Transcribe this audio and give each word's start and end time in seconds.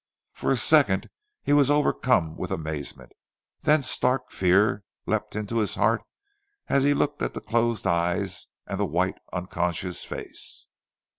For 0.33 0.49
a 0.51 0.55
second 0.55 1.11
he 1.43 1.53
was 1.53 1.69
overcome 1.69 2.35
with 2.35 2.49
amazement, 2.49 3.11
then 3.59 3.83
stark 3.83 4.31
fear 4.31 4.83
leapt 5.05 5.35
in 5.35 5.45
his 5.47 5.75
heart 5.75 6.01
as 6.69 6.83
he 6.83 6.95
looked 6.95 7.21
at 7.21 7.35
the 7.35 7.39
closed 7.41 7.85
eyes 7.85 8.47
and 8.65 8.79
the 8.79 8.85
white, 8.87 9.19
unconscious 9.31 10.03
face. 10.03 10.65